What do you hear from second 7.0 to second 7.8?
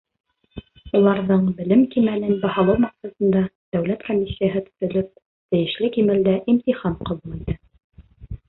ҡабул итә.